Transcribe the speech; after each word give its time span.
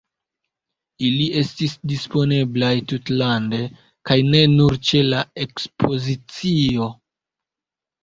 Ili 1.09 1.27
estis 1.41 1.75
disponeblaj 1.91 2.71
tutlande, 2.93 3.61
kaj 4.11 4.19
ne 4.33 4.43
nur 4.57 4.81
ĉe 4.91 5.07
la 5.13 5.23
Ekspozicio. 5.49 6.93